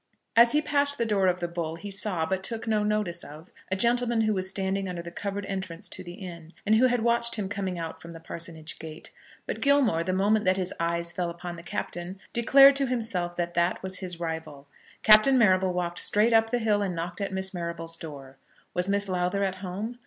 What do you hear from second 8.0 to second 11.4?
from the parsonage gate; but Gilmore, the moment that his eyes fell